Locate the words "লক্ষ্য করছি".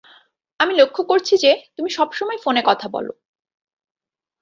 0.75-1.33